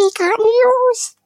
[0.00, 1.16] GK News.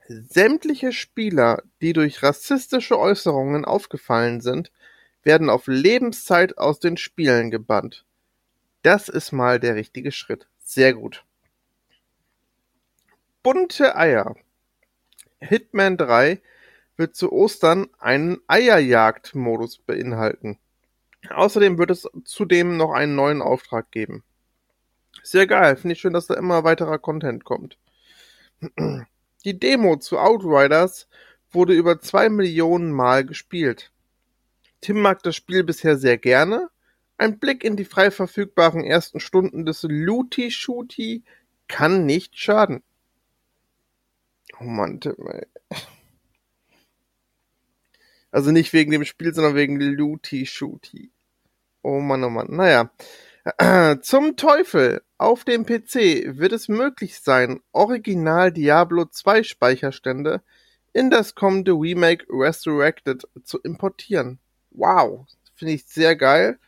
[0.08, 4.72] Sämtliche Spieler, die durch rassistische Äußerungen aufgefallen sind,
[5.24, 8.06] werden auf Lebenszeit aus den Spielen gebannt.
[8.84, 10.48] Das ist mal der richtige Schritt.
[10.60, 11.26] Sehr gut.
[13.44, 14.36] Bunte Eier.
[15.40, 16.42] Hitman 3
[16.98, 20.58] wird zu Ostern einen Eierjagd-Modus beinhalten.
[21.30, 24.24] Außerdem wird es zudem noch einen neuen Auftrag geben.
[25.24, 27.78] Sehr geil, finde ich schön, dass da immer weiterer Content kommt.
[29.46, 31.08] Die Demo zu Outriders
[31.52, 33.92] wurde über zwei Millionen Mal gespielt.
[34.82, 36.70] Tim mag das Spiel bisher sehr gerne.
[37.18, 41.24] Ein Blick in die frei verfügbaren ersten Stunden des Looty Shooty
[41.68, 42.84] kann nicht schaden.
[44.60, 45.48] Oh Mann, Tim, ey.
[48.32, 51.12] Also nicht wegen dem Spiel, sondern wegen Looty Shooty.
[51.82, 52.48] Oh Mann, oh Mann.
[52.50, 52.92] Naja.
[54.02, 55.02] Zum Teufel!
[55.18, 60.44] Auf dem PC wird es möglich sein, Original Diablo 2 Speicherstände
[60.94, 64.40] in das kommende Remake Resurrected zu importieren.
[64.72, 65.26] Wow,
[65.56, 66.60] finde ich sehr geil.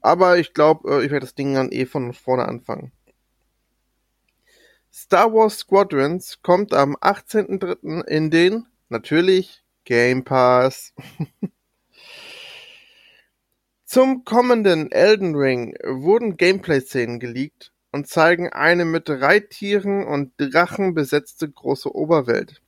[0.00, 2.92] Aber ich glaube, äh, ich werde das Ding dann eh von vorne anfangen.
[4.92, 8.04] Star Wars Squadrons kommt am 18.03.
[8.06, 10.92] in den, natürlich, Game Pass.
[13.86, 21.48] Zum kommenden Elden Ring wurden Gameplay-Szenen geleakt und zeigen eine mit Reittieren und Drachen besetzte
[21.48, 22.60] große Oberwelt.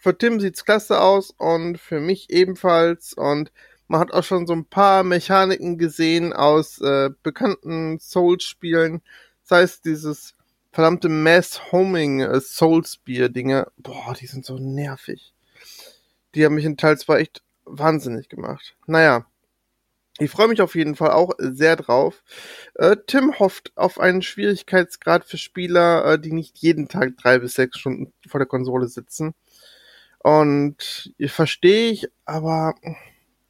[0.00, 3.52] Für Tim sieht's klasse aus und für mich ebenfalls und
[3.86, 9.02] man hat auch schon so ein paar Mechaniken gesehen aus äh, bekannten Souls-Spielen.
[9.42, 10.34] Das heißt, dieses
[10.72, 12.40] verdammte Mass Homing äh,
[13.76, 15.33] boah, die sind so nervig.
[16.34, 18.76] Die haben mich in Teil 2 echt wahnsinnig gemacht.
[18.86, 19.26] Naja,
[20.18, 22.22] ich freue mich auf jeden Fall auch sehr drauf.
[22.74, 27.54] Äh, Tim hofft auf einen Schwierigkeitsgrad für Spieler, äh, die nicht jeden Tag drei bis
[27.54, 29.34] sechs Stunden vor der Konsole sitzen.
[30.20, 32.74] Und verstehe ich, aber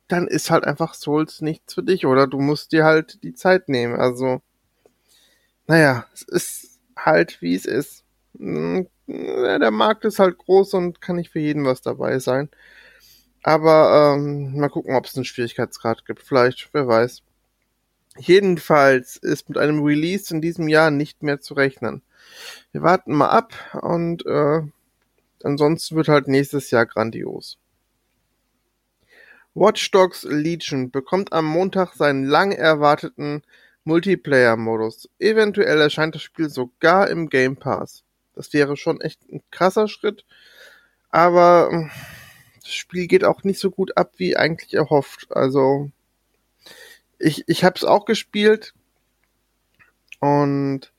[0.09, 2.27] dann ist halt einfach Souls nichts für dich, oder?
[2.27, 3.95] Du musst dir halt die Zeit nehmen.
[3.97, 4.41] Also,
[5.67, 8.04] naja, es ist halt wie es ist.
[8.39, 12.49] Hm, der Markt ist halt groß und kann nicht für jeden was dabei sein.
[13.43, 16.23] Aber ähm, mal gucken, ob es einen Schwierigkeitsgrad gibt.
[16.23, 17.23] Vielleicht, wer weiß.
[18.17, 22.03] Jedenfalls ist mit einem Release in diesem Jahr nicht mehr zu rechnen.
[22.73, 23.53] Wir warten mal ab
[23.83, 24.63] und äh,
[25.43, 27.59] ansonsten wird halt nächstes Jahr grandios.
[29.53, 33.43] Watch Dogs Legion bekommt am Montag seinen lang erwarteten
[33.85, 35.09] Multiplayer-Modus.
[35.19, 38.04] Eventuell erscheint das Spiel sogar im Game Pass.
[38.35, 40.25] Das wäre schon echt ein krasser Schritt,
[41.11, 41.91] aber
[42.61, 45.29] das Spiel geht auch nicht so gut ab, wie eigentlich erhofft.
[45.31, 45.91] Also
[47.19, 48.75] ich, ich habe es auch gespielt
[50.21, 50.93] und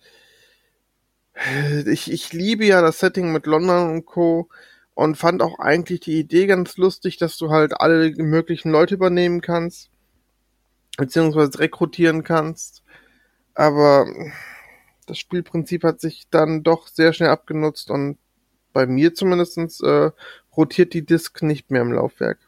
[1.85, 4.47] ich, ich liebe ja das Setting mit London und Co.
[4.93, 9.41] und fand auch eigentlich die Idee ganz lustig, dass du halt alle möglichen Leute übernehmen
[9.41, 9.89] kannst,
[10.97, 12.83] beziehungsweise rekrutieren kannst.
[13.53, 14.07] Aber
[15.05, 18.17] das Spielprinzip hat sich dann doch sehr schnell abgenutzt und
[18.73, 20.11] bei mir zumindestens äh,
[20.55, 22.39] rotiert die Disk nicht mehr im Laufwerk.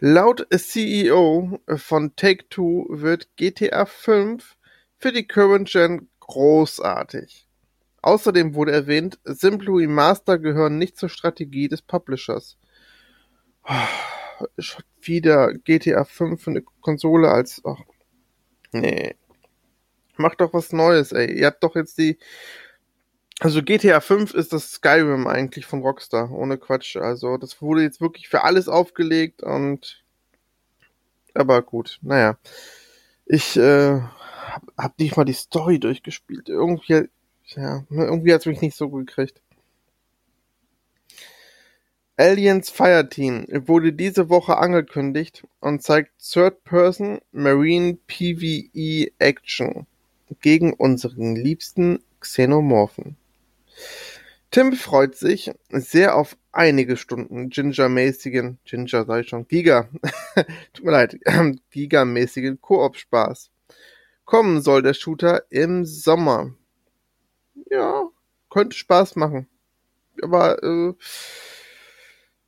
[0.00, 4.56] Laut CEO von Take-Two wird GTA 5
[4.96, 7.48] für die Current Gen großartig.
[8.00, 12.56] Außerdem wurde erwähnt, Simple Remaster gehören nicht zur Strategie des Publishers.
[14.58, 17.60] Schon wieder GTA 5 für eine Konsole als.
[17.64, 17.76] Oh,
[18.72, 19.16] nee.
[20.18, 21.32] Macht doch was Neues, ey.
[21.32, 22.18] Ihr habt doch jetzt die
[23.40, 26.96] Also GTA 5 ist das Skyrim eigentlich von Rockstar, ohne Quatsch.
[26.96, 30.04] Also das wurde jetzt wirklich für alles aufgelegt und
[31.34, 32.36] aber gut, naja.
[33.26, 36.48] Ich äh, hab, hab nicht mal die Story durchgespielt.
[36.48, 37.08] Irgendwie,
[37.46, 39.40] ja, irgendwie hat's mich nicht so gekriegt.
[42.16, 49.86] Aliens Fireteam wurde diese Woche angekündigt und zeigt Third-Person Marine PvE Action
[50.40, 53.16] gegen unseren liebsten Xenomorphen.
[54.50, 59.88] Tim freut sich sehr auf einige Stunden Ginger-mäßigen, Ginger sei schon, Giga,
[60.72, 61.18] tut mir leid,
[61.70, 63.50] Giga-mäßigen Koop-Spaß.
[64.24, 66.54] Kommen soll der Shooter im Sommer.
[67.70, 68.08] Ja,
[68.50, 69.48] könnte Spaß machen.
[70.22, 70.94] Aber äh,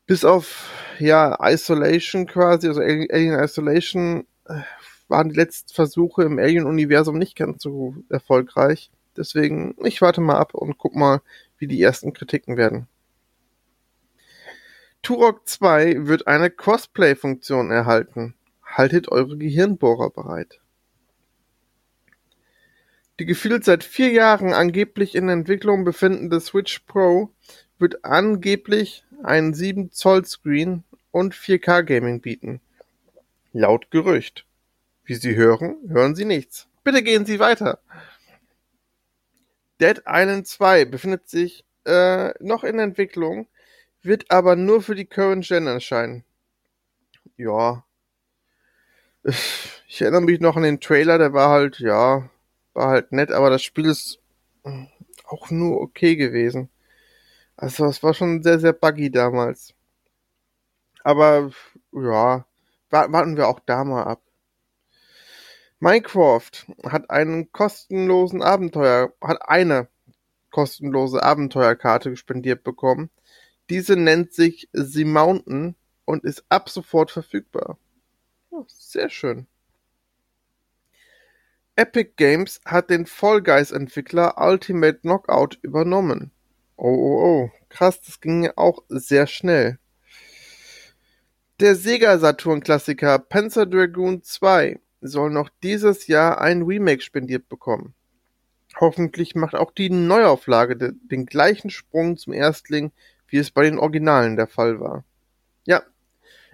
[0.06, 4.60] bis auf ja Isolation quasi, also Alien Isolation, äh,
[5.10, 8.90] waren die letzten Versuche im Alien-Universum nicht ganz so erfolgreich.
[9.16, 11.20] Deswegen, ich warte mal ab und guck mal,
[11.58, 12.86] wie die ersten Kritiken werden.
[15.02, 18.34] Turok 2 wird eine Crossplay-Funktion erhalten.
[18.64, 20.60] Haltet eure Gehirnbohrer bereit.
[23.18, 27.30] Die gefühlt seit vier Jahren angeblich in Entwicklung befindende Switch Pro
[27.78, 32.60] wird angeblich einen 7 Zoll Screen und 4K Gaming bieten.
[33.52, 34.46] Laut Gerücht.
[35.10, 36.68] Wie Sie hören, hören Sie nichts.
[36.84, 37.80] Bitte gehen Sie weiter.
[39.80, 43.48] Dead Island 2 befindet sich äh, noch in Entwicklung,
[44.02, 46.22] wird aber nur für die Current Gen erscheinen.
[47.36, 47.84] Ja.
[49.88, 52.30] Ich erinnere mich noch an den Trailer, der war halt, ja,
[52.72, 54.20] war halt nett, aber das Spiel ist
[55.24, 56.70] auch nur okay gewesen.
[57.56, 59.74] Also es war schon sehr, sehr buggy damals.
[61.02, 61.50] Aber
[61.90, 62.46] ja,
[62.90, 64.22] warten wir auch da mal ab.
[65.80, 69.88] Minecraft hat einen kostenlosen Abenteuer, hat eine
[70.50, 73.10] kostenlose Abenteuerkarte spendiert bekommen.
[73.70, 77.78] Diese nennt sich The Mountain und ist ab sofort verfügbar.
[78.50, 79.46] Oh, sehr schön.
[81.76, 86.30] Epic Games hat den Fall Guys Entwickler Ultimate Knockout übernommen.
[86.76, 87.50] Oh, oh, oh.
[87.70, 89.78] Krass, das ging ja auch sehr schnell.
[91.60, 97.94] Der Sega Saturn Klassiker Panzer Dragoon 2 soll noch dieses Jahr ein Remake spendiert bekommen.
[98.78, 102.92] Hoffentlich macht auch die Neuauflage de den gleichen Sprung zum Erstling,
[103.28, 105.04] wie es bei den Originalen der Fall war.
[105.66, 105.82] Ja,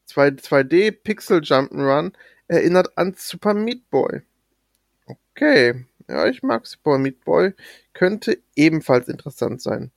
[0.08, 2.12] 2D Pixel Jump'n'Run
[2.48, 4.22] erinnert an Super Meat Boy.
[5.06, 7.54] Okay, ja, ich mag Super Meat Boy.
[7.92, 9.92] Könnte ebenfalls interessant sein.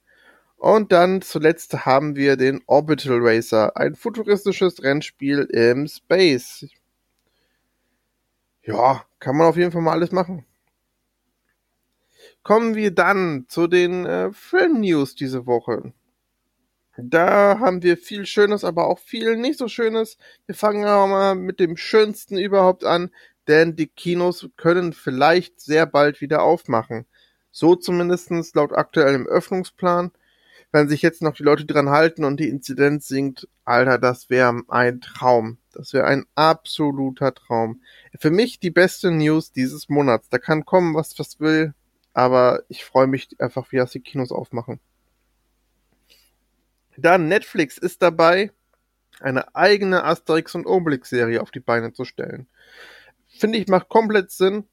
[0.58, 6.68] Und dann zuletzt haben wir den Orbital Racer, ein futuristisches Rennspiel im Space.
[8.66, 10.46] Ja, kann man auf jeden Fall mal alles machen.
[12.44, 15.94] Kommen wir dann zu den äh, Film-News diese Woche.
[16.98, 20.18] Da haben wir viel Schönes, aber auch viel nicht so Schönes.
[20.46, 23.10] Wir fangen aber mal mit dem Schönsten überhaupt an,
[23.48, 27.06] denn die Kinos können vielleicht sehr bald wieder aufmachen.
[27.52, 30.12] So zumindestens laut aktuellem Öffnungsplan
[30.74, 34.64] wenn sich jetzt noch die Leute dran halten und die Inzidenz sinkt, Alter, das wäre
[34.68, 35.60] ein Traum.
[35.72, 37.82] Das wäre ein absoluter Traum.
[38.20, 40.30] Für mich die beste News dieses Monats.
[40.30, 41.76] Da kann kommen, was was will,
[42.14, 44.80] aber ich freue mich einfach, wie das die Kinos aufmachen.
[46.98, 48.52] Dann Netflix ist dabei,
[49.20, 52.48] eine eigene Asterix und Obelix Serie auf die Beine zu stellen.
[53.28, 54.66] finde ich, macht komplett Sinn.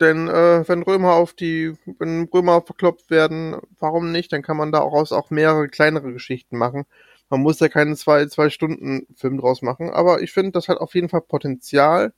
[0.00, 4.32] Denn äh, wenn Römer auf die, wenn Römer verkloppt werden, warum nicht?
[4.32, 6.86] Dann kann man daraus auch mehrere kleinere Geschichten machen.
[7.30, 10.78] Man muss ja keinen zwei, zwei Stunden Film draus machen, aber ich finde, das hat
[10.78, 12.12] auf jeden Fall Potenzial.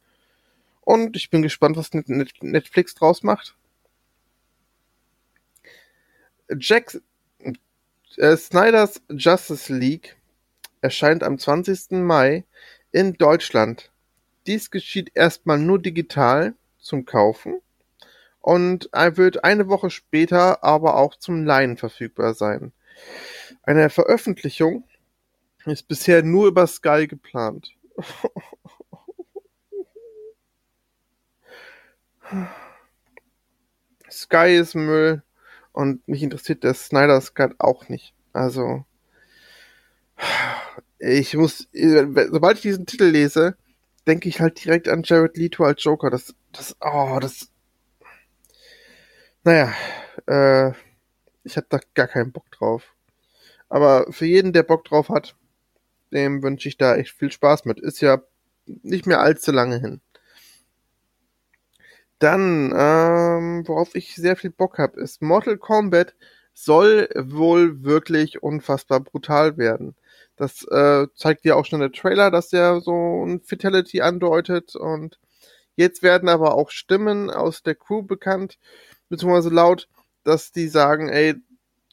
[0.82, 3.56] Und ich bin gespannt, was Netflix draus macht.
[6.58, 7.00] Jack
[8.16, 10.16] äh, Snyders Justice League
[10.80, 11.92] erscheint am 20.
[12.02, 12.44] Mai
[12.92, 13.90] in Deutschland.
[14.46, 17.60] Dies geschieht erstmal nur digital zum Kaufen
[18.40, 22.72] und er wird eine Woche später aber auch zum Leihen verfügbar sein.
[23.62, 24.84] Eine Veröffentlichung
[25.66, 27.74] ist bisher nur über Sky geplant.
[34.10, 35.22] Sky ist Müll
[35.72, 38.14] und mich interessiert der Snyder's Cut auch nicht.
[38.32, 38.84] Also
[40.98, 43.56] ich muss, sobald ich diesen Titel lese,
[44.06, 46.10] denke ich halt direkt an Jared Leto als Joker.
[46.10, 47.49] Das, das, oh, das.
[49.44, 49.72] Naja,
[50.26, 50.72] äh,
[51.44, 52.94] ich hab da gar keinen Bock drauf.
[53.68, 55.36] Aber für jeden, der Bock drauf hat,
[56.12, 57.80] dem wünsche ich da echt viel Spaß mit.
[57.80, 58.22] Ist ja
[58.66, 60.00] nicht mehr allzu lange hin.
[62.18, 66.14] Dann, ähm, worauf ich sehr viel Bock habe, ist Mortal Kombat
[66.52, 69.96] soll wohl wirklich unfassbar brutal werden.
[70.36, 75.18] Das äh, zeigt ja auch schon der Trailer, dass der so ein Fatality andeutet und
[75.76, 78.58] jetzt werden aber auch Stimmen aus der Crew bekannt,
[79.10, 79.88] beziehungsweise laut,
[80.24, 81.34] dass die sagen, ey,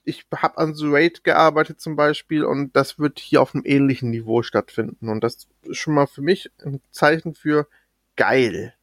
[0.06, 4.10] ich habe an The Raid gearbeitet zum Beispiel und das wird hier auf einem ähnlichen
[4.10, 7.68] Niveau stattfinden und das ist schon mal für mich ein Zeichen für
[8.16, 8.74] geil.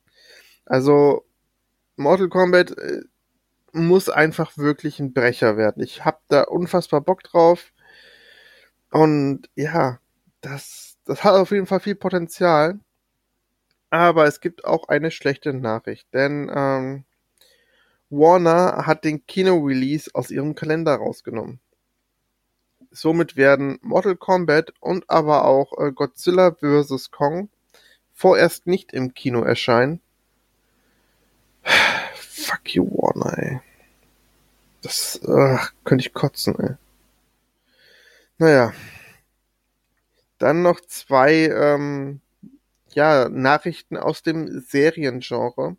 [0.67, 1.25] Also
[1.97, 3.03] Mortal Kombat äh,
[3.73, 5.83] muss einfach wirklich ein Brecher werden.
[5.83, 7.73] Ich hab da unfassbar Bock drauf.
[8.91, 9.99] Und ja,
[10.41, 12.79] das, das hat auf jeden Fall viel Potenzial.
[13.91, 17.05] Aber es gibt auch eine schlechte Nachricht, denn ähm,
[18.17, 21.61] Warner hat den Kino-Release aus ihrem Kalender rausgenommen.
[22.91, 27.11] Somit werden Mortal Kombat und aber auch äh, Godzilla vs.
[27.11, 27.49] Kong
[28.13, 30.01] vorerst nicht im Kino erscheinen,
[32.15, 33.61] Fuck you, Warner, ey.
[34.83, 36.75] Das ach, könnte ich kotzen, ey.
[38.39, 38.73] Naja.
[40.39, 42.21] Dann noch zwei ähm,
[42.91, 45.77] ja, Nachrichten aus dem Seriengenre.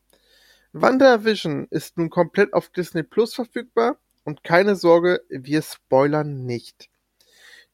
[0.78, 6.90] WandaVision ist nun komplett auf Disney Plus verfügbar und keine Sorge, wir spoilern nicht.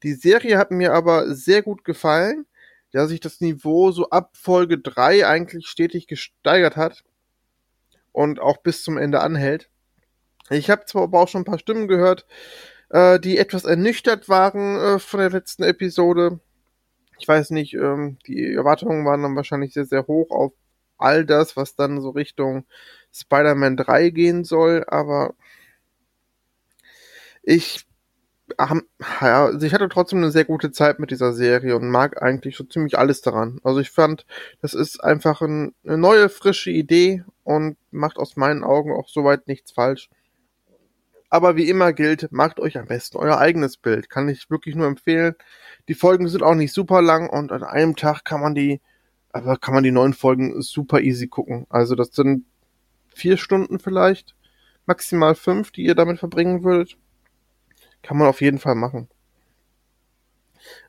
[0.03, 2.46] Die Serie hat mir aber sehr gut gefallen,
[2.91, 7.03] da sich das Niveau so ab Folge 3 eigentlich stetig gesteigert hat
[8.12, 9.72] und auch bis zum Ende anhält.
[10.51, 12.27] Ich habe zwar aber auch schon ein paar Stimmen gehört,
[12.89, 16.39] äh, die etwas ernüchtert waren äh, von der letzten Episode.
[17.17, 20.53] Ich weiß nicht, ähm, die Erwartungen waren dann wahrscheinlich sehr, sehr hoch auf
[21.01, 22.65] all das, was dann so Richtung
[23.13, 25.34] Spider-Man 3 gehen soll, aber
[27.43, 27.86] ich
[28.58, 32.63] also ich hatte trotzdem eine sehr gute Zeit mit dieser Serie und mag eigentlich so
[32.63, 33.60] ziemlich alles daran.
[33.63, 34.25] Also ich fand,
[34.62, 39.48] das ist einfach ein, eine neue, frische Idee und macht aus meinen Augen auch soweit
[39.48, 40.10] nichts falsch.
[41.29, 44.10] Aber wie immer gilt, macht euch am besten euer eigenes Bild.
[44.10, 45.36] Kann ich wirklich nur empfehlen.
[45.88, 48.81] Die Folgen sind auch nicht super lang und an einem Tag kann man die,
[49.33, 51.65] aber kann man die neuen Folgen super easy gucken.
[51.69, 52.45] Also das sind
[53.07, 54.35] vier Stunden vielleicht,
[54.85, 56.97] maximal fünf, die ihr damit verbringen würdet.
[58.01, 59.07] Kann man auf jeden Fall machen.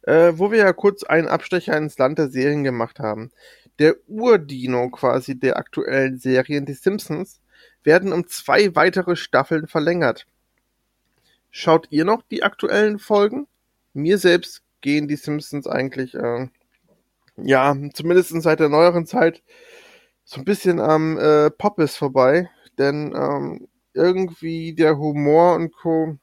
[0.03, 3.31] Äh, wo wir ja kurz einen Abstecher ins Land der Serien gemacht haben.
[3.79, 7.41] Der Urdino quasi der aktuellen Serien, die Simpsons,
[7.85, 10.27] werden um zwei weitere Staffeln verlängert.
[11.51, 13.47] Schaut ihr noch die aktuellen Folgen?
[13.93, 16.49] Mir selbst gehen die Simpsons eigentlich, äh,
[17.37, 19.43] ja, zumindest seit der neueren Zeit
[20.25, 22.51] so ein bisschen am äh, Poppes vorbei.
[22.79, 26.19] Denn ähm, irgendwie der Humor und Co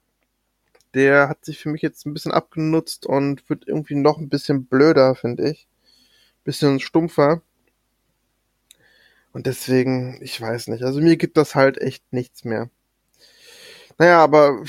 [0.94, 4.66] der hat sich für mich jetzt ein bisschen abgenutzt und wird irgendwie noch ein bisschen
[4.66, 5.68] blöder, finde ich.
[6.44, 7.42] Bisschen stumpfer.
[9.32, 10.84] Und deswegen, ich weiß nicht.
[10.84, 12.70] Also mir gibt das halt echt nichts mehr.
[13.98, 14.64] Naja, aber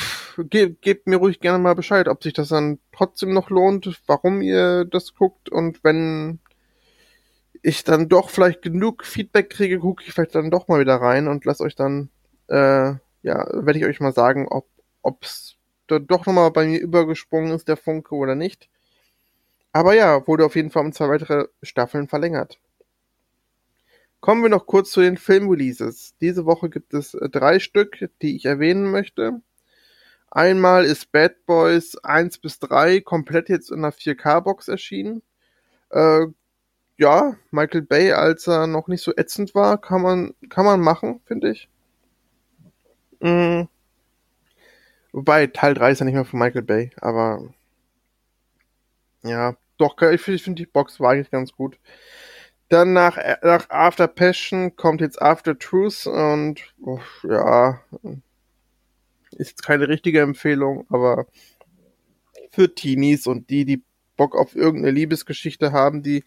[0.44, 4.42] gebt, gebt mir ruhig gerne mal Bescheid, ob sich das dann trotzdem noch lohnt, warum
[4.42, 6.40] ihr das guckt und wenn
[7.62, 11.28] ich dann doch vielleicht genug Feedback kriege, gucke ich vielleicht dann doch mal wieder rein
[11.28, 12.10] und lass euch dann,
[12.48, 14.66] äh, ja, werde ich euch mal sagen, ob
[15.02, 15.56] ob's
[15.86, 18.68] da doch nochmal bei mir übergesprungen ist, der Funke oder nicht.
[19.72, 22.58] Aber ja, wurde auf jeden Fall um zwei weitere Staffeln verlängert.
[24.20, 26.14] Kommen wir noch kurz zu den Filmreleases.
[26.20, 29.40] Diese Woche gibt es äh, drei Stück, die ich erwähnen möchte.
[30.30, 35.22] Einmal ist Bad Boys 1 bis 3 komplett jetzt in der 4K-Box erschienen.
[35.90, 36.26] Äh,
[36.98, 41.20] ja, Michael Bay, als er noch nicht so ätzend war, kann man, kann man machen,
[41.26, 41.68] finde ich.
[43.20, 43.68] Mhm.
[45.12, 47.52] Wobei, Teil 3 ist ja nicht mehr von Michael Bay, aber
[49.22, 51.78] ja, doch, ich finde find die Box war eigentlich ganz gut.
[52.68, 57.80] Dann nach, nach After Passion kommt jetzt After Truth und oh, ja,
[59.32, 61.26] ist keine richtige Empfehlung, aber
[62.50, 63.82] für Teenies und die, die
[64.16, 66.24] Bock auf irgendeine Liebesgeschichte haben, die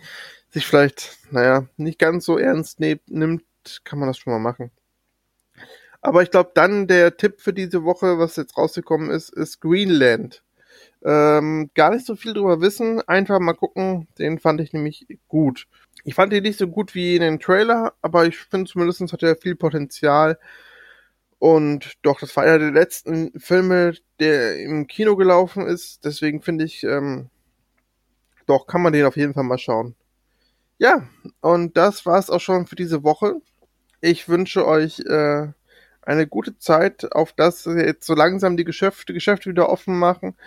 [0.49, 3.43] sich vielleicht, naja, nicht ganz so ernst ne nimmt,
[3.83, 4.71] kann man das schon mal machen.
[6.01, 10.43] Aber ich glaube, dann der Tipp für diese Woche, was jetzt rausgekommen ist, ist Greenland.
[11.05, 14.07] Ähm, gar nicht so viel drüber wissen, einfach mal gucken.
[14.17, 15.67] Den fand ich nämlich gut.
[16.03, 19.23] Ich fand ihn nicht so gut wie in den Trailer, aber ich finde zumindest hat
[19.23, 20.37] er viel Potenzial.
[21.43, 26.05] Und doch, das war einer der letzten Filme, der im Kino gelaufen ist.
[26.05, 27.29] Deswegen finde ich, ähm,
[28.45, 29.93] doch, kann man den auf jeden Fall mal schauen.
[30.77, 31.05] Ja,
[31.41, 33.41] und das war's auch schon für diese Woche.
[33.99, 35.47] Ich wünsche euch äh,
[36.01, 40.37] eine gute Zeit, auf dass jetzt so langsam die Geschäfte, Geschäfte wieder offen machen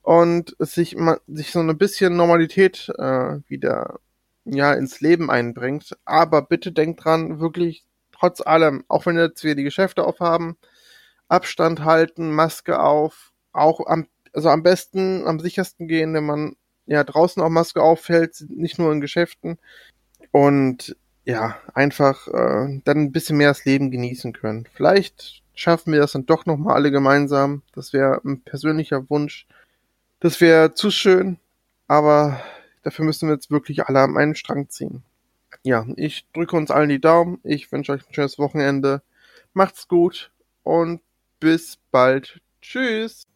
[0.00, 0.96] und sich,
[1.26, 4.00] sich so ein bisschen Normalität äh, wieder
[4.46, 5.98] ja ins Leben einbringt.
[6.06, 7.85] Aber bitte denkt dran, wirklich
[8.18, 10.56] trotz allem, auch wenn jetzt wir die Geschäfte aufhaben,
[11.28, 16.56] Abstand halten, Maske auf, auch am, also am besten, am sichersten gehen, wenn man
[16.86, 19.58] ja draußen auch Maske auffällt, nicht nur in Geschäften.
[20.30, 24.68] Und ja, einfach äh, dann ein bisschen mehr das Leben genießen können.
[24.72, 27.62] Vielleicht schaffen wir das dann doch nochmal alle gemeinsam.
[27.74, 29.46] Das wäre ein persönlicher Wunsch.
[30.20, 31.38] Das wäre zu schön,
[31.88, 32.40] aber
[32.82, 35.02] dafür müssen wir jetzt wirklich alle am einen Strang ziehen.
[35.66, 37.40] Ja, ich drücke uns allen die Daumen.
[37.42, 39.02] Ich wünsche euch ein schönes Wochenende.
[39.52, 40.30] Macht's gut
[40.62, 41.00] und
[41.40, 42.40] bis bald.
[42.62, 43.26] Tschüss.